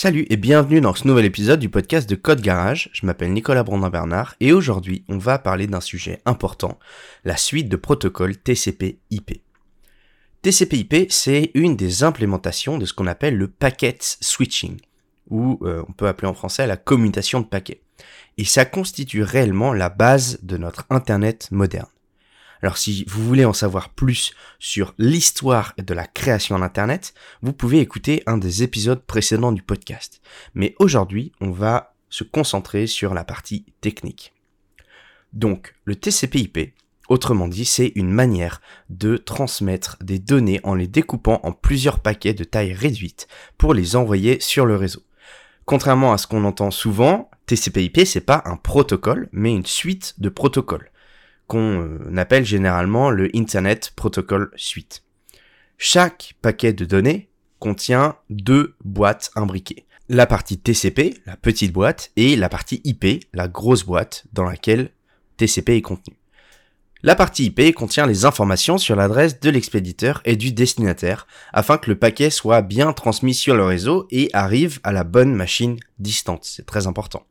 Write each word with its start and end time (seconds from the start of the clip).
Salut 0.00 0.26
et 0.30 0.36
bienvenue 0.36 0.80
dans 0.80 0.94
ce 0.94 1.08
nouvel 1.08 1.24
épisode 1.24 1.58
du 1.58 1.68
podcast 1.68 2.08
de 2.08 2.14
Code 2.14 2.40
Garage. 2.40 2.88
Je 2.92 3.04
m'appelle 3.04 3.32
Nicolas 3.32 3.64
Brandin-Bernard 3.64 4.36
et 4.38 4.52
aujourd'hui 4.52 5.04
on 5.08 5.18
va 5.18 5.40
parler 5.40 5.66
d'un 5.66 5.80
sujet 5.80 6.22
important, 6.24 6.78
la 7.24 7.36
suite 7.36 7.68
de 7.68 7.74
protocoles 7.74 8.36
TCP/IP. 8.36 9.42
TCP/IP 10.42 11.10
c'est 11.10 11.50
une 11.54 11.74
des 11.74 12.04
implémentations 12.04 12.78
de 12.78 12.86
ce 12.86 12.94
qu'on 12.94 13.08
appelle 13.08 13.36
le 13.36 13.48
packet 13.48 14.18
switching, 14.20 14.76
ou 15.30 15.58
euh, 15.62 15.82
on 15.88 15.92
peut 15.92 16.06
appeler 16.06 16.28
en 16.28 16.34
français 16.34 16.68
la 16.68 16.76
commutation 16.76 17.40
de 17.40 17.46
paquets. 17.46 17.82
Et 18.36 18.44
ça 18.44 18.64
constitue 18.64 19.24
réellement 19.24 19.72
la 19.72 19.88
base 19.88 20.38
de 20.44 20.58
notre 20.58 20.86
Internet 20.90 21.48
moderne. 21.50 21.88
Alors 22.62 22.76
si 22.76 23.04
vous 23.08 23.24
voulez 23.24 23.44
en 23.44 23.52
savoir 23.52 23.90
plus 23.90 24.32
sur 24.58 24.94
l'histoire 24.98 25.74
de 25.78 25.94
la 25.94 26.06
création 26.06 26.58
d'Internet, 26.58 27.14
vous 27.42 27.52
pouvez 27.52 27.80
écouter 27.80 28.22
un 28.26 28.38
des 28.38 28.62
épisodes 28.62 29.02
précédents 29.02 29.52
du 29.52 29.62
podcast. 29.62 30.20
Mais 30.54 30.74
aujourd'hui, 30.78 31.32
on 31.40 31.50
va 31.50 31.94
se 32.10 32.24
concentrer 32.24 32.86
sur 32.86 33.14
la 33.14 33.24
partie 33.24 33.64
technique. 33.80 34.32
Donc, 35.32 35.74
le 35.84 35.94
TCP/IP, 35.94 36.72
autrement 37.08 37.48
dit, 37.48 37.64
c'est 37.64 37.92
une 37.94 38.10
manière 38.10 38.60
de 38.88 39.16
transmettre 39.16 39.96
des 40.00 40.18
données 40.18 40.60
en 40.64 40.74
les 40.74 40.88
découpant 40.88 41.40
en 41.42 41.52
plusieurs 41.52 42.00
paquets 42.00 42.34
de 42.34 42.44
taille 42.44 42.72
réduite 42.72 43.28
pour 43.56 43.74
les 43.74 43.94
envoyer 43.94 44.40
sur 44.40 44.66
le 44.66 44.76
réseau. 44.76 45.02
Contrairement 45.64 46.12
à 46.12 46.18
ce 46.18 46.26
qu'on 46.26 46.44
entend 46.44 46.70
souvent, 46.70 47.30
TCP/IP 47.46 48.06
c'est 48.06 48.22
pas 48.22 48.42
un 48.46 48.56
protocole, 48.56 49.28
mais 49.32 49.54
une 49.54 49.66
suite 49.66 50.14
de 50.18 50.30
protocoles 50.30 50.90
qu'on 51.48 51.82
euh, 51.82 52.16
appelle 52.16 52.44
généralement 52.44 53.10
le 53.10 53.28
Internet 53.34 53.92
Protocol 53.96 54.52
Suite. 54.54 55.02
Chaque 55.78 56.34
paquet 56.40 56.72
de 56.72 56.84
données 56.84 57.30
contient 57.58 58.16
deux 58.30 58.76
boîtes 58.84 59.32
imbriquées. 59.34 59.86
La 60.08 60.26
partie 60.26 60.58
TCP, 60.58 61.18
la 61.26 61.36
petite 61.36 61.72
boîte, 61.72 62.12
et 62.16 62.36
la 62.36 62.48
partie 62.48 62.80
IP, 62.84 63.24
la 63.34 63.48
grosse 63.48 63.84
boîte 63.84 64.24
dans 64.32 64.44
laquelle 64.44 64.90
TCP 65.36 65.76
est 65.76 65.82
contenu. 65.82 66.16
La 67.02 67.14
partie 67.14 67.44
IP 67.46 67.74
contient 67.74 68.06
les 68.06 68.24
informations 68.24 68.76
sur 68.76 68.96
l'adresse 68.96 69.38
de 69.38 69.50
l'expéditeur 69.50 70.20
et 70.24 70.34
du 70.34 70.50
destinataire 70.50 71.28
afin 71.52 71.78
que 71.78 71.90
le 71.90 71.98
paquet 71.98 72.28
soit 72.28 72.60
bien 72.60 72.92
transmis 72.92 73.34
sur 73.34 73.54
le 73.54 73.64
réseau 73.64 74.08
et 74.10 74.30
arrive 74.32 74.80
à 74.82 74.90
la 74.90 75.04
bonne 75.04 75.32
machine 75.32 75.78
distante. 76.00 76.44
C'est 76.44 76.66
très 76.66 76.88
important. 76.88 77.24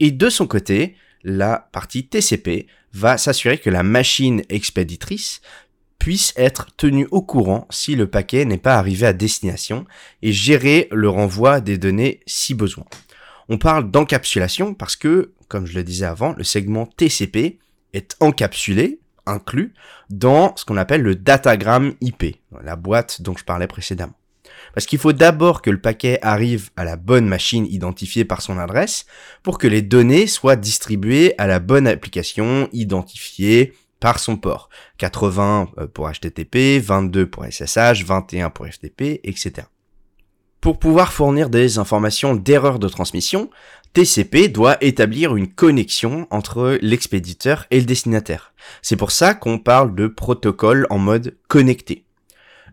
Et 0.00 0.10
de 0.10 0.28
son 0.28 0.46
côté, 0.46 0.96
la 1.22 1.68
partie 1.72 2.06
TCP 2.06 2.66
va 2.92 3.18
s'assurer 3.18 3.58
que 3.58 3.70
la 3.70 3.82
machine 3.82 4.42
expéditrice 4.48 5.40
puisse 5.98 6.32
être 6.36 6.74
tenue 6.76 7.06
au 7.10 7.22
courant 7.22 7.66
si 7.70 7.94
le 7.94 8.08
paquet 8.08 8.44
n'est 8.44 8.58
pas 8.58 8.76
arrivé 8.76 9.06
à 9.06 9.12
destination 9.12 9.84
et 10.22 10.32
gérer 10.32 10.88
le 10.90 11.08
renvoi 11.08 11.60
des 11.60 11.78
données 11.78 12.20
si 12.26 12.54
besoin. 12.54 12.86
On 13.48 13.58
parle 13.58 13.90
d'encapsulation 13.90 14.74
parce 14.74 14.96
que, 14.96 15.32
comme 15.48 15.66
je 15.66 15.74
le 15.74 15.84
disais 15.84 16.06
avant, 16.06 16.32
le 16.32 16.44
segment 16.44 16.86
TCP 16.86 17.58
est 17.92 18.16
encapsulé, 18.20 19.00
inclus, 19.26 19.74
dans 20.08 20.56
ce 20.56 20.64
qu'on 20.64 20.76
appelle 20.76 21.02
le 21.02 21.16
datagramme 21.16 21.94
IP, 22.00 22.36
la 22.62 22.76
boîte 22.76 23.22
dont 23.22 23.36
je 23.36 23.44
parlais 23.44 23.66
précédemment. 23.66 24.14
Parce 24.74 24.86
qu'il 24.86 24.98
faut 24.98 25.12
d'abord 25.12 25.62
que 25.62 25.70
le 25.70 25.80
paquet 25.80 26.18
arrive 26.22 26.70
à 26.76 26.84
la 26.84 26.96
bonne 26.96 27.26
machine 27.26 27.66
identifiée 27.66 28.24
par 28.24 28.42
son 28.42 28.58
adresse 28.58 29.06
pour 29.42 29.58
que 29.58 29.66
les 29.66 29.82
données 29.82 30.26
soient 30.26 30.56
distribuées 30.56 31.34
à 31.38 31.46
la 31.46 31.58
bonne 31.58 31.86
application 31.86 32.68
identifiée 32.72 33.74
par 34.00 34.18
son 34.18 34.36
port. 34.36 34.70
80 34.98 35.70
euh, 35.78 35.86
pour 35.86 36.10
HTTP, 36.10 36.82
22 36.82 37.26
pour 37.26 37.44
SSH, 37.44 38.04
21 38.04 38.50
pour 38.50 38.66
FTP, 38.66 39.20
etc. 39.24 39.66
Pour 40.60 40.78
pouvoir 40.78 41.12
fournir 41.12 41.48
des 41.48 41.78
informations 41.78 42.34
d'erreur 42.34 42.78
de 42.78 42.88
transmission, 42.88 43.50
TCP 43.92 44.48
doit 44.48 44.76
établir 44.82 45.34
une 45.34 45.52
connexion 45.52 46.26
entre 46.30 46.78
l'expéditeur 46.82 47.66
et 47.70 47.80
le 47.80 47.86
destinataire. 47.86 48.52
C'est 48.82 48.96
pour 48.96 49.10
ça 49.10 49.34
qu'on 49.34 49.58
parle 49.58 49.94
de 49.94 50.06
protocole 50.06 50.86
en 50.90 50.98
mode 50.98 51.36
connecté. 51.48 52.04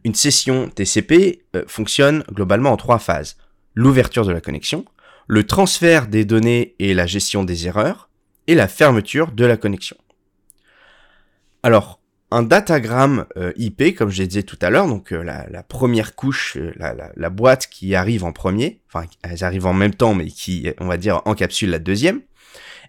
Une 0.03 0.16
session 0.16 0.69
TCP 0.69 1.46
euh, 1.56 1.63
fonctionne 1.68 2.24
globalement 2.31 2.72
en 2.72 2.78
trois 2.78 3.00
phases. 3.00 3.38
L'ouverture 3.75 4.25
de 4.25 4.31
la 4.31 4.41
connexion, 4.41 4.85
le 5.28 5.46
transfert 5.46 6.08
des 6.08 6.25
données 6.25 6.75
et 6.80 6.94
la 6.94 7.06
gestion 7.06 7.44
des 7.44 7.68
erreurs, 7.68 8.09
et 8.47 8.56
la 8.56 8.68
fermeture 8.68 9.31
de 9.31 9.46
la 9.46 9.57
connexion. 9.57 9.97
Alors, 11.63 12.00
un 12.31 12.44
datagramme 12.44 13.25
euh, 13.38 13.52
IP, 13.57 13.96
comme 13.96 14.09
je 14.09 14.24
disais 14.24 14.44
tout 14.44 14.57
à 14.62 14.69
l'heure, 14.69 14.88
donc 14.88 15.12
euh, 15.12 15.22
la, 15.22 15.63
première 15.63 16.16
couche, 16.16 16.57
la, 16.75 17.12
la, 17.16 17.30
boîte 17.30 17.68
qui 17.68 17.94
arrive 17.94 18.24
en 18.24 18.31
premier, 18.31 18.81
enfin 18.88 19.06
elles 19.22 19.44
arrivent 19.44 19.66
en 19.66 19.74
même 19.74 19.94
temps, 19.94 20.13
mais 20.13 20.28
qui, 20.28 20.69
on 20.80 20.88
va 20.88 20.97
dire, 20.97 21.22
encapsule 21.25 21.69
la 21.69 21.80
deuxième, 21.80 22.22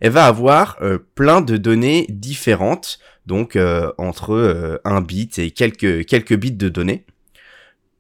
elle 0.01 0.13
va 0.13 0.27
avoir 0.27 0.79
plein 1.17 1.41
de 1.41 1.57
données 1.57 2.07
différentes 2.09 3.01
donc 3.29 3.57
euh, 3.57 3.93
entre 3.99 4.33
euh, 4.33 4.79
un 4.85 5.01
bit 5.03 5.39
et 5.39 5.53
quelques, 5.53 6.07
quelques 6.07 6.35
bits 6.35 6.51
de 6.51 6.69
données. 6.69 7.05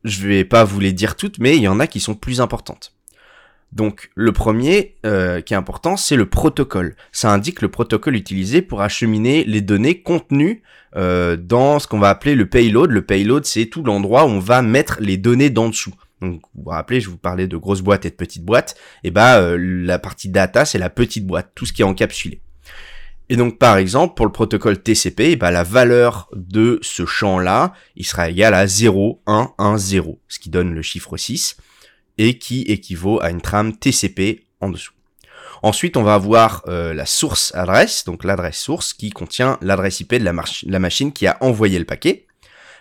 Je 0.03 0.27
vais 0.27 0.44
pas 0.44 0.65
vous 0.65 0.81
les 0.81 0.93
dire 0.93 1.15
toutes, 1.15 1.39
mais 1.39 1.56
il 1.56 1.62
y 1.62 1.69
en 1.69 1.78
a 1.78 1.87
qui 1.87 2.00
sont 2.00 2.15
plus 2.15 2.41
importantes. 2.41 2.94
Donc 3.71 4.11
le 4.15 4.33
premier 4.33 4.97
euh, 5.05 5.43
qui 5.43 5.53
est 5.53 5.56
important, 5.56 5.99
c'est 5.99 6.16
le 6.16 6.25
protocole. 6.25 6.97
Ça 7.12 7.31
indique 7.31 7.61
le 7.61 7.69
protocole 7.69 8.16
utilisé 8.16 8.62
pour 8.62 8.81
acheminer 8.81 9.44
les 9.44 9.61
données 9.61 10.03
contenues 10.03 10.62
dans 10.94 11.78
ce 11.78 11.87
qu'on 11.87 11.99
va 11.99 12.09
appeler 12.09 12.34
le 12.34 12.49
payload. 12.49 12.91
Le 12.91 13.03
payload, 13.03 13.45
c'est 13.45 13.66
tout 13.66 13.84
l'endroit 13.84 14.25
où 14.25 14.28
on 14.28 14.41
va 14.41 14.62
mettre 14.62 14.97
les 15.00 15.19
données 15.19 15.50
d'en 15.50 15.69
dessous. 15.69 15.95
Donc 16.22 16.41
vous 16.55 16.62
vous 16.65 16.71
rappelez, 16.71 17.00
je 17.00 17.10
vous 17.10 17.19
parlais 17.19 17.47
de 17.47 17.56
grosses 17.56 17.83
boîtes 17.83 18.06
et 18.06 18.10
de 18.10 18.16
petites 18.16 18.45
boîtes. 18.45 18.75
Et 19.05 19.10
bah 19.10 19.56
la 19.56 19.99
partie 19.99 20.31
data, 20.31 20.65
c'est 20.65 20.78
la 20.78 20.91
petite 20.91 21.27
boîte, 21.27 21.53
tout 21.55 21.66
ce 21.66 21.75
qui 21.75 21.83
est 21.83 21.84
encapsulé. 21.84 22.41
Et 23.31 23.37
donc, 23.37 23.59
par 23.59 23.77
exemple, 23.77 24.15
pour 24.15 24.25
le 24.25 24.33
protocole 24.33 24.83
TCP, 24.83 25.37
bah, 25.37 25.50
la 25.50 25.62
valeur 25.62 26.28
de 26.34 26.78
ce 26.83 27.05
champ-là, 27.05 27.75
il 27.94 28.06
sera 28.06 28.31
égal 28.31 28.55
à 28.55 28.66
0, 28.66 29.22
1, 29.27 29.53
1, 29.59 29.77
0, 29.77 30.19
ce 30.28 30.39
qui 30.39 30.49
donne 30.49 30.75
le 30.75 30.83
chiffre 30.83 31.16
6, 31.16 31.56
et 32.16 32.39
qui 32.39 32.62
équivaut 32.62 33.21
à 33.22 33.31
une 33.31 33.43
trame 33.43 33.77
TCP 33.77 34.47
en 34.61 34.71
dessous. 34.71 34.93
Ensuite, 35.62 35.97
on 35.97 36.03
va 36.03 36.15
avoir 36.15 36.62
euh, 36.69 36.94
la 36.94 37.05
source 37.05 37.55
adresse, 37.55 38.05
donc 38.05 38.25
l'adresse 38.25 38.59
source 38.59 38.94
qui 38.94 39.11
contient 39.11 39.59
l'adresse 39.60 40.00
IP 40.00 40.15
de 40.15 40.25
la, 40.25 40.78
machine 40.78 41.12
qui 41.12 41.27
a 41.27 41.37
envoyé 41.41 41.78
le 41.78 41.84
paquet, 41.84 42.27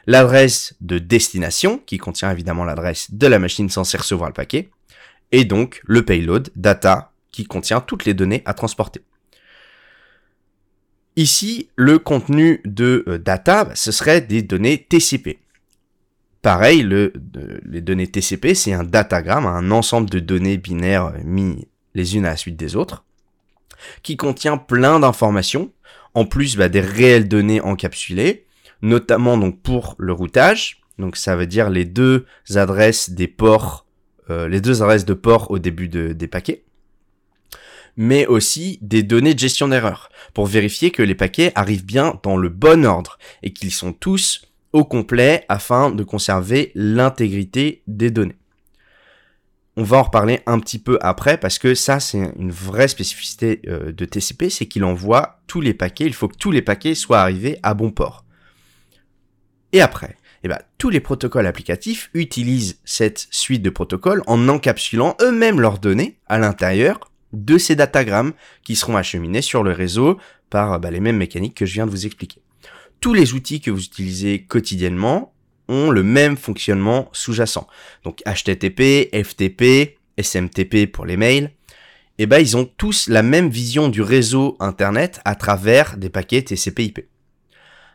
l'adresse 0.05 0.75
de 0.79 0.99
destination 0.99 1.79
qui 1.85 1.97
contient 1.97 2.31
évidemment 2.31 2.63
l'adresse 2.63 3.11
de 3.11 3.27
la 3.27 3.39
machine 3.39 3.69
censée 3.69 3.97
recevoir 3.97 4.29
le 4.29 4.33
paquet, 4.33 4.69
et 5.31 5.43
donc 5.43 5.81
le 5.85 6.05
payload 6.05 6.51
data 6.55 7.11
qui 7.31 7.45
contient 7.45 7.81
toutes 7.81 8.05
les 8.05 8.13
données 8.13 8.43
à 8.45 8.53
transporter. 8.53 9.01
Ici, 11.17 11.67
le 11.75 11.97
contenu 11.97 12.61
de 12.63 13.03
euh, 13.07 13.17
data, 13.17 13.65
bah, 13.65 13.71
ce 13.73 13.91
serait 13.91 14.21
des 14.21 14.43
données 14.43 14.77
TCP. 14.77 15.39
Pareil, 16.43 16.83
le, 16.83 17.11
les 17.65 17.81
données 17.81 18.05
TCP, 18.05 18.53
c'est 18.53 18.71
un 18.71 18.83
datagramme, 18.83 19.47
un 19.47 19.71
ensemble 19.71 20.11
de 20.11 20.19
données 20.19 20.57
binaires 20.57 21.07
euh, 21.07 21.17
mis 21.23 21.67
les 21.95 22.15
unes 22.15 22.27
à 22.27 22.29
la 22.29 22.37
suite 22.37 22.55
des 22.55 22.75
autres, 22.75 23.03
qui 24.03 24.15
contient 24.15 24.57
plein 24.57 24.99
d'informations, 24.99 25.71
en 26.13 26.25
plus 26.25 26.55
bah, 26.55 26.69
des 26.69 26.81
réelles 26.81 27.27
données 27.27 27.61
encapsulées, 27.61 28.45
notamment 28.83 29.39
donc 29.39 29.59
pour 29.63 29.95
le 29.97 30.13
routage. 30.13 30.83
Donc 30.99 31.17
ça 31.17 31.35
veut 31.35 31.47
dire 31.47 31.71
les 31.71 31.85
deux 31.85 32.27
adresses 32.53 33.09
des 33.09 33.27
ports, 33.27 33.87
euh, 34.29 34.47
les 34.47 34.61
deux 34.61 34.83
adresses 34.83 35.05
de 35.05 35.15
port 35.15 35.49
au 35.49 35.57
début 35.57 35.87
des 35.87 36.27
paquets 36.27 36.66
mais 37.97 38.27
aussi 38.27 38.77
des 38.81 39.03
données 39.03 39.33
de 39.33 39.39
gestion 39.39 39.67
d'erreur, 39.67 40.09
pour 40.33 40.45
vérifier 40.45 40.91
que 40.91 41.01
les 41.01 41.15
paquets 41.15 41.51
arrivent 41.55 41.85
bien 41.85 42.19
dans 42.23 42.37
le 42.37 42.49
bon 42.49 42.85
ordre 42.85 43.17
et 43.43 43.51
qu'ils 43.51 43.71
sont 43.71 43.91
tous 43.91 44.43
au 44.71 44.85
complet 44.85 45.43
afin 45.49 45.89
de 45.89 46.03
conserver 46.03 46.71
l'intégrité 46.75 47.81
des 47.87 48.11
données. 48.11 48.37
On 49.75 49.83
va 49.83 49.97
en 49.97 50.03
reparler 50.03 50.41
un 50.45 50.59
petit 50.59 50.79
peu 50.79 50.97
après 51.01 51.37
parce 51.37 51.59
que 51.59 51.75
ça 51.75 51.99
c'est 51.99 52.31
une 52.39 52.51
vraie 52.51 52.87
spécificité 52.87 53.61
euh, 53.67 53.91
de 53.91 54.05
TCP, 54.05 54.49
c'est 54.49 54.65
qu'il 54.65 54.83
envoie 54.83 55.39
tous 55.45 55.61
les 55.61 55.73
paquets, 55.73 56.05
il 56.05 56.13
faut 56.13 56.27
que 56.27 56.37
tous 56.37 56.51
les 56.51 56.63
paquets 56.63 56.95
soient 56.95 57.21
arrivés 57.21 57.59
à 57.61 57.73
bon 57.73 57.91
port. 57.91 58.25
Et 59.73 59.81
après, 59.81 60.17
eh 60.43 60.47
ben, 60.47 60.59
tous 60.77 60.89
les 60.89 60.99
protocoles 60.99 61.45
applicatifs 61.45 62.09
utilisent 62.13 62.79
cette 62.85 63.27
suite 63.31 63.61
de 63.61 63.69
protocoles 63.69 64.23
en 64.27 64.47
encapsulant 64.47 65.15
eux-mêmes 65.21 65.59
leurs 65.59 65.79
données 65.79 66.17
à 66.27 66.39
l'intérieur 66.39 66.99
de 67.33 67.57
ces 67.57 67.75
datagrammes 67.75 68.33
qui 68.63 68.75
seront 68.75 68.97
acheminés 68.97 69.41
sur 69.41 69.63
le 69.63 69.71
réseau 69.71 70.19
par 70.49 70.79
bah, 70.79 70.91
les 70.91 70.99
mêmes 70.99 71.17
mécaniques 71.17 71.55
que 71.55 71.65
je 71.65 71.73
viens 71.73 71.85
de 71.85 71.91
vous 71.91 72.05
expliquer. 72.05 72.41
Tous 72.99 73.13
les 73.13 73.33
outils 73.33 73.61
que 73.61 73.71
vous 73.71 73.83
utilisez 73.83 74.43
quotidiennement 74.43 75.33
ont 75.67 75.91
le 75.91 76.03
même 76.03 76.37
fonctionnement 76.37 77.09
sous-jacent. 77.11 77.67
Donc 78.03 78.21
HTTP, 78.25 79.09
FTP, 79.13 79.97
SMTP 80.17 80.91
pour 80.91 81.05
les 81.05 81.17
mails. 81.17 81.51
Eh 82.17 82.25
ben 82.25 82.39
ils 82.39 82.57
ont 82.57 82.65
tous 82.65 83.09
la 83.09 83.21
même 83.21 83.49
vision 83.49 83.89
du 83.89 84.01
réseau 84.01 84.57
internet 84.59 85.21
à 85.25 85.35
travers 85.35 85.97
des 85.97 86.09
paquets 86.09 86.41
TCP/IP. 86.41 87.07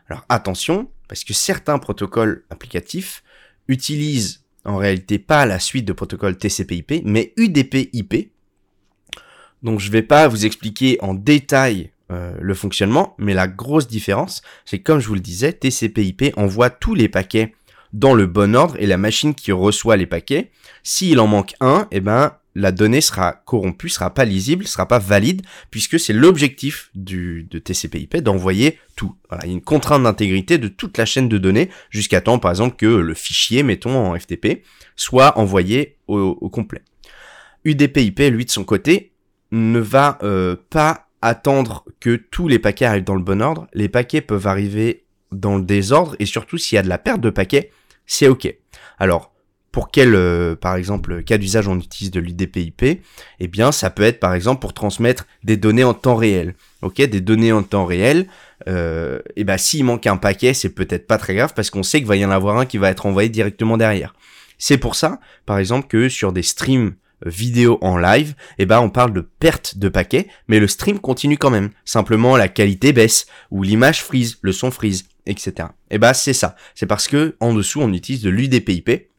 Alors 0.07 0.23
attention, 0.29 0.89
parce 1.09 1.23
que 1.23 1.33
certains 1.33 1.79
protocoles 1.79 2.45
applicatifs 2.49 3.23
utilisent 3.67 4.43
en 4.65 4.77
réalité 4.77 5.19
pas 5.19 5.45
la 5.45 5.59
suite 5.59 5.85
de 5.85 5.93
protocoles 5.93 6.37
TCP/IP, 6.37 7.01
mais 7.03 7.33
UDP/IP. 7.35 8.32
Donc 9.63 9.79
je 9.79 9.89
vais 9.89 10.01
pas 10.01 10.27
vous 10.27 10.45
expliquer 10.45 10.97
en 11.01 11.13
détail 11.13 11.91
euh, 12.11 12.35
le 12.39 12.53
fonctionnement, 12.53 13.15
mais 13.17 13.33
la 13.33 13.47
grosse 13.47 13.87
différence, 13.87 14.41
c'est 14.65 14.79
comme 14.79 14.99
je 14.99 15.07
vous 15.07 15.15
le 15.15 15.21
disais, 15.21 15.53
TCP/IP 15.53 16.33
envoie 16.37 16.69
tous 16.69 16.95
les 16.95 17.09
paquets 17.09 17.53
dans 17.93 18.13
le 18.13 18.27
bon 18.27 18.55
ordre 18.55 18.75
et 18.79 18.85
la 18.85 18.97
machine 18.97 19.33
qui 19.35 19.51
reçoit 19.51 19.97
les 19.97 20.07
paquets, 20.07 20.51
s'il 20.83 21.19
en 21.19 21.27
manque 21.27 21.53
un, 21.61 21.87
eh 21.91 22.01
ben 22.01 22.33
la 22.55 22.71
donnée 22.71 23.01
sera 23.01 23.33
corrompue, 23.33 23.89
sera 23.89 24.13
pas 24.13 24.25
lisible, 24.25 24.67
sera 24.67 24.87
pas 24.87 24.99
valide, 24.99 25.41
puisque 25.71 25.99
c'est 25.99 26.13
l'objectif 26.13 26.91
de 26.93 27.41
TCP/IP 27.57 28.17
d'envoyer 28.17 28.77
tout. 28.95 29.15
Voilà, 29.29 29.45
il 29.45 29.49
y 29.49 29.51
a 29.51 29.55
une 29.55 29.61
contrainte 29.61 30.03
d'intégrité 30.03 30.57
de 30.57 30.67
toute 30.67 30.97
la 30.97 31.05
chaîne 31.05 31.29
de 31.29 31.37
données 31.37 31.69
jusqu'à 31.89 32.21
temps, 32.21 32.37
par 32.37 32.51
exemple, 32.51 32.75
que 32.75 32.85
le 32.85 33.13
fichier, 33.13 33.63
mettons 33.63 33.97
en 33.97 34.19
FTP, 34.19 34.63
soit 34.95 35.37
envoyé 35.39 35.97
au, 36.07 36.49
complet. 36.49 36.83
UDP/IP, 37.65 38.19
lui 38.31 38.45
de 38.45 38.51
son 38.51 38.65
côté, 38.65 39.12
ne 39.53 39.79
va 39.79 40.17
euh, 40.23 40.55
pas 40.71 41.07
attendre 41.21 41.85
que 41.99 42.15
tous 42.15 42.47
les 42.47 42.59
paquets 42.59 42.85
arrivent 42.85 43.03
dans 43.03 43.15
le 43.15 43.21
bon 43.21 43.41
ordre. 43.41 43.67
Les 43.73 43.87
paquets 43.87 44.21
peuvent 44.21 44.47
arriver 44.47 45.05
dans 45.31 45.57
le 45.57 45.63
désordre 45.63 46.15
et 46.19 46.25
surtout 46.25 46.57
s'il 46.57 46.75
y 46.75 46.79
a 46.79 46.81
de 46.81 46.89
la 46.89 46.97
perte 46.97 47.21
de 47.21 47.29
paquets, 47.29 47.71
c'est 48.05 48.27
ok. 48.27 48.53
Alors 48.97 49.31
pour 49.71 49.89
quel, 49.89 50.13
euh, 50.13 50.55
par 50.55 50.75
exemple, 50.75 51.23
cas 51.23 51.37
d'usage 51.37 51.67
on 51.67 51.79
utilise 51.79 52.11
de 52.11 52.19
l'UDP/IP 52.19 53.01
Eh 53.39 53.47
bien, 53.47 53.71
ça 53.71 53.89
peut 53.89 54.03
être, 54.03 54.19
par 54.19 54.33
exemple, 54.35 54.61
pour 54.61 54.73
transmettre 54.73 55.25
des 55.43 55.57
données 55.57 55.83
en 55.83 55.95
temps 55.95 56.15
réel. 56.15 56.55
Ok, 56.81 56.97
des 56.97 57.21
données 57.21 57.51
en 57.51 57.63
temps 57.63 57.85
réel. 57.85 58.27
Euh, 58.67 59.19
et 59.35 59.43
ben, 59.43 59.57
s'il 59.57 59.83
manque 59.83 60.05
un 60.05 60.17
paquet, 60.17 60.53
c'est 60.53 60.69
peut-être 60.69 61.07
pas 61.07 61.17
très 61.17 61.33
grave 61.33 61.53
parce 61.55 61.71
qu'on 61.71 61.81
sait 61.81 61.97
qu'il 61.99 62.07
va 62.07 62.15
y 62.15 62.25
en 62.25 62.29
avoir 62.29 62.57
un 62.57 62.65
qui 62.65 62.77
va 62.77 62.89
être 62.89 63.07
envoyé 63.07 63.29
directement 63.29 63.77
derrière. 63.77 64.13
C'est 64.59 64.77
pour 64.77 64.95
ça, 64.95 65.19
par 65.45 65.57
exemple, 65.57 65.87
que 65.87 66.07
sur 66.07 66.33
des 66.33 66.43
streams 66.43 66.93
vidéo 67.25 67.77
en 67.81 67.97
live, 67.97 68.35
eh 68.57 68.65
ben 68.65 68.79
on 68.79 68.89
parle 68.89 69.13
de 69.13 69.21
perte 69.21 69.77
de 69.77 69.89
paquets, 69.89 70.27
mais 70.47 70.59
le 70.59 70.67
stream 70.67 70.99
continue 70.99 71.37
quand 71.37 71.49
même. 71.49 71.69
Simplement 71.85 72.37
la 72.37 72.47
qualité 72.47 72.93
baisse 72.93 73.25
ou 73.51 73.63
l'image 73.63 74.03
freeze, 74.03 74.37
le 74.41 74.51
son 74.51 74.71
freeze, 74.71 75.05
etc. 75.25 75.69
Et 75.89 75.97
ben 75.97 76.13
c'est 76.13 76.33
ça. 76.33 76.55
C'est 76.75 76.85
parce 76.85 77.07
que 77.07 77.35
en 77.39 77.53
dessous 77.53 77.81
on 77.81 77.91
utilise 77.93 78.21
de 78.21 78.29
l'UDP/IP 78.29 79.09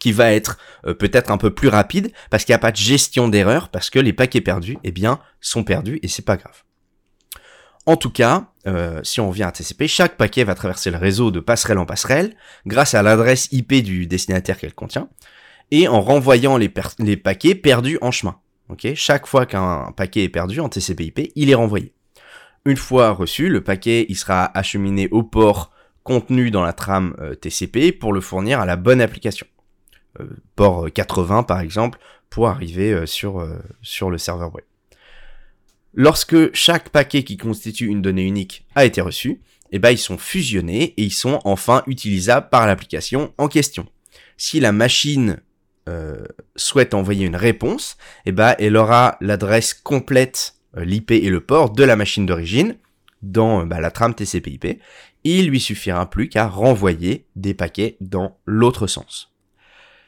qui 0.00 0.12
va 0.12 0.32
être 0.32 0.58
euh, 0.86 0.94
peut-être 0.94 1.30
un 1.30 1.38
peu 1.38 1.54
plus 1.54 1.68
rapide 1.68 2.10
parce 2.30 2.44
qu'il 2.44 2.52
n'y 2.52 2.56
a 2.56 2.60
pas 2.60 2.72
de 2.72 2.76
gestion 2.76 3.28
d'erreur 3.28 3.68
parce 3.68 3.90
que 3.90 4.00
les 4.00 4.12
paquets 4.12 4.40
perdus, 4.40 4.78
eh 4.82 4.90
bien, 4.90 5.20
sont 5.40 5.62
perdus 5.62 6.00
et 6.02 6.08
c'est 6.08 6.24
pas 6.24 6.36
grave. 6.36 6.64
En 7.86 7.96
tout 7.96 8.10
cas, 8.10 8.50
euh, 8.66 9.00
si 9.04 9.20
on 9.20 9.30
vient 9.30 9.48
à 9.48 9.52
TCP, 9.52 9.88
chaque 9.88 10.16
paquet 10.16 10.44
va 10.44 10.54
traverser 10.54 10.90
le 10.90 10.98
réseau 10.98 11.30
de 11.30 11.40
passerelle 11.40 11.78
en 11.78 11.86
passerelle 11.86 12.34
grâce 12.66 12.94
à 12.94 13.02
l'adresse 13.02 13.48
IP 13.52 13.74
du 13.82 14.06
destinataire 14.06 14.58
qu'elle 14.58 14.74
contient 14.74 15.08
et 15.70 15.88
en 15.88 16.00
renvoyant 16.00 16.56
les, 16.56 16.68
paquets 16.68 17.54
perdus 17.54 17.98
en 18.00 18.10
chemin. 18.10 18.38
Okay 18.68 18.94
chaque 18.94 19.26
fois 19.26 19.46
qu'un 19.46 19.92
paquet 19.96 20.24
est 20.24 20.28
perdu 20.28 20.60
en 20.60 20.68
TCP/IP, 20.68 21.32
il 21.34 21.50
est 21.50 21.54
renvoyé. 21.54 21.92
Une 22.64 22.76
fois 22.76 23.10
reçu, 23.10 23.48
le 23.48 23.62
paquet 23.62 24.06
il 24.08 24.16
sera 24.16 24.56
acheminé 24.56 25.08
au 25.10 25.22
port 25.22 25.72
contenu 26.02 26.50
dans 26.50 26.62
la 26.62 26.72
trame 26.72 27.14
euh, 27.20 27.34
TCP 27.34 27.92
pour 27.92 28.12
le 28.12 28.20
fournir 28.20 28.60
à 28.60 28.66
la 28.66 28.76
bonne 28.76 29.00
application. 29.00 29.46
Euh, 30.18 30.26
port 30.56 30.88
80 30.92 31.44
par 31.44 31.60
exemple, 31.60 31.98
pour 32.30 32.48
arriver 32.48 32.92
euh, 32.92 33.06
sur, 33.06 33.40
euh, 33.40 33.58
sur 33.82 34.10
le 34.10 34.18
serveur 34.18 34.54
web. 34.54 34.64
Lorsque 35.94 36.54
chaque 36.54 36.88
paquet 36.88 37.24
qui 37.24 37.36
constitue 37.36 37.86
une 37.86 38.02
donnée 38.02 38.24
unique 38.24 38.66
a 38.74 38.84
été 38.84 39.00
reçu, 39.00 39.40
eh 39.72 39.78
ben, 39.78 39.90
ils 39.90 39.98
sont 39.98 40.18
fusionnés 40.18 40.94
et 40.96 41.02
ils 41.02 41.12
sont 41.12 41.40
enfin 41.44 41.82
utilisables 41.86 42.48
par 42.48 42.66
l'application 42.66 43.32
en 43.38 43.48
question. 43.48 43.86
Si 44.36 44.58
la 44.58 44.72
machine 44.72 45.40
souhaite 46.56 46.94
envoyer 46.94 47.26
une 47.26 47.36
réponse, 47.36 47.96
eh 48.26 48.32
ben, 48.32 48.54
elle 48.58 48.76
aura 48.76 49.16
l'adresse 49.20 49.74
complète, 49.74 50.54
l'IP 50.76 51.10
et 51.10 51.30
le 51.30 51.40
port 51.40 51.70
de 51.70 51.84
la 51.84 51.96
machine 51.96 52.26
d'origine 52.26 52.76
dans 53.22 53.66
bah, 53.66 53.80
la 53.80 53.90
trame 53.90 54.14
TCP/IP. 54.14 54.80
Il 55.24 55.48
lui 55.48 55.60
suffira 55.60 56.08
plus 56.08 56.28
qu'à 56.28 56.46
renvoyer 56.46 57.26
des 57.36 57.54
paquets 57.54 57.96
dans 58.00 58.38
l'autre 58.46 58.86
sens. 58.86 59.30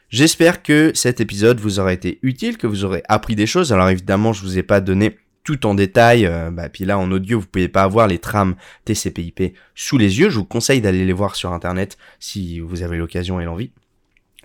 J'espère 0.09 0.61
que 0.61 0.91
cet 0.93 1.21
épisode 1.21 1.59
vous 1.59 1.79
aura 1.79 1.93
été 1.93 2.19
utile, 2.21 2.57
que 2.57 2.67
vous 2.67 2.85
aurez 2.85 3.03
appris 3.09 3.35
des 3.35 3.47
choses. 3.47 3.73
Alors 3.73 3.89
évidemment, 3.89 4.31
je 4.31 4.43
vous 4.43 4.57
ai 4.57 4.63
pas 4.63 4.79
donné 4.79 5.17
tout 5.43 5.65
en 5.65 5.73
détail. 5.73 6.25
Euh, 6.25 6.51
bah, 6.51 6.69
puis 6.69 6.85
là, 6.85 6.97
en 6.97 7.11
audio, 7.11 7.39
vous 7.39 7.47
pouvez 7.47 7.67
pas 7.67 7.83
avoir 7.83 8.07
les 8.07 8.19
trames 8.19 8.55
TCP/IP 8.85 9.55
sous 9.75 9.97
les 9.97 10.19
yeux. 10.19 10.29
Je 10.29 10.37
vous 10.37 10.45
conseille 10.45 10.81
d'aller 10.81 11.05
les 11.05 11.13
voir 11.13 11.35
sur 11.35 11.51
Internet 11.51 11.97
si 12.19 12.59
vous 12.59 12.83
avez 12.83 12.97
l'occasion 12.97 13.39
et 13.39 13.45
l'envie. 13.45 13.71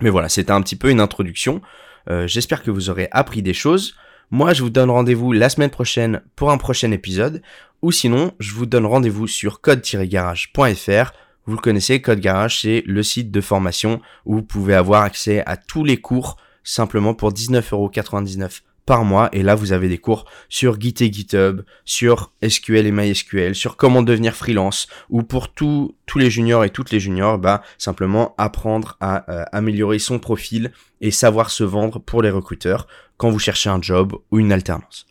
Mais 0.00 0.11
voilà, 0.11 0.29
c'était 0.29 0.53
un 0.53 0.61
petit 0.62 0.77
peu 0.77 0.91
une 0.91 1.00
introduction. 1.00 1.61
Euh, 2.09 2.27
j'espère 2.27 2.62
que 2.62 2.71
vous 2.71 2.91
aurez 2.91 3.09
appris 3.11 3.43
des 3.43 3.55
choses. 3.55 3.95
Moi, 4.31 4.53
je 4.53 4.62
vous 4.62 4.71
donne 4.71 4.91
rendez-vous 4.91 5.33
la 5.33 5.49
semaine 5.49 5.71
prochaine 5.71 6.23
pour 6.37 6.50
un 6.50 6.59
prochain 6.59 6.91
épisode. 6.93 7.43
Ou 7.83 7.93
sinon, 7.93 8.33
je 8.41 8.53
vous 8.55 8.67
donne 8.67 8.87
rendez-vous 8.87 9.27
sur 9.27 9.61
code-garage.fr 9.61 11.12
vous 11.49 11.55
le 11.55 11.62
connaissez, 11.62 12.03
Code 12.03 12.21
Garage, 12.21 12.61
c'est 12.61 12.83
le 12.85 13.03
site 13.03 13.31
de 13.31 13.41
formation 13.41 14.03
où 14.27 14.35
vous 14.35 14.43
pouvez 14.43 14.75
avoir 14.75 15.05
accès 15.05 15.43
à 15.47 15.56
tous 15.56 15.83
les 15.83 15.97
cours 15.97 16.37
simplement 16.62 17.15
pour 17.15 17.33
19,99€ 17.33 18.61
par 18.88 19.05
mois. 19.05 19.29
Et 19.32 19.43
là, 19.43 19.55
vous 19.55 19.73
avez 19.73 19.87
des 19.87 19.99
cours 19.99 20.25
sur 20.49 20.81
Git 20.81 20.94
et 21.00 21.12
GitHub, 21.12 21.61
sur 21.85 22.32
SQL 22.43 22.87
et 22.87 22.90
MySQL, 22.90 23.55
sur 23.55 23.76
comment 23.76 24.02
devenir 24.02 24.35
freelance, 24.35 24.88
ou 25.11 25.23
pour 25.23 25.52
tous 25.52 25.94
tous 26.06 26.19
les 26.19 26.31
juniors 26.31 26.64
et 26.64 26.70
toutes 26.70 26.90
les 26.90 26.99
juniors, 26.99 27.37
bah, 27.37 27.62
simplement 27.76 28.35
apprendre 28.38 28.96
à 29.00 29.31
euh, 29.31 29.44
améliorer 29.52 29.99
son 29.99 30.19
profil 30.19 30.73
et 31.02 31.11
savoir 31.11 31.50
se 31.50 31.64
vendre 31.64 31.99
pour 31.99 32.23
les 32.23 32.31
recruteurs 32.31 32.87
quand 33.19 33.29
vous 33.29 33.38
cherchez 33.38 33.69
un 33.69 33.82
job 33.82 34.14
ou 34.31 34.38
une 34.38 34.52
alternance. 34.52 35.07